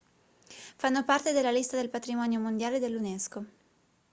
fanno 0.77 1.03
parte 1.05 1.31
della 1.31 1.51
lista 1.51 1.75
del 1.77 1.91
patrimonio 1.91 2.39
mondiale 2.39 2.79
dell'unesco 2.79 3.45